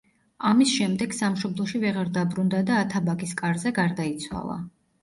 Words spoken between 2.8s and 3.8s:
ათაბაგის კარზე